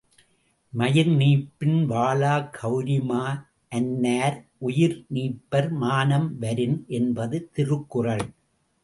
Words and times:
மயிர்நீப்பின் 0.73 1.75
வாழாக் 1.85 2.47
கவரிமா 2.55 3.21
அன்னார் 3.71 4.37
உயிர்நீப்பர் 4.61 5.69
மானம் 5.83 6.27
வரின் 6.39 6.77
என்பது 6.87 7.49
திருக்குறள். 7.51 8.25